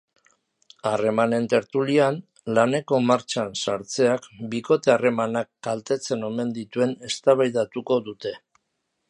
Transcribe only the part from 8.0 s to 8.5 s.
dute.